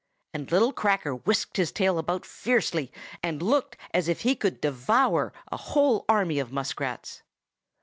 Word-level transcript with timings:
and 0.33 0.51
little 0.51 0.73
Cracker 0.73 1.13
whisked 1.13 1.57
his 1.57 1.71
tail 1.71 1.99
about 1.99 2.25
fiercely, 2.25 2.91
and 3.21 3.39
looked 3.39 3.77
as 3.93 4.07
if 4.07 4.21
he 4.21 4.35
could 4.35 4.59
devour 4.59 5.31
a 5.51 5.57
whole 5.57 6.05
army 6.09 6.39
of 6.39 6.51
muskrats. 6.51 7.21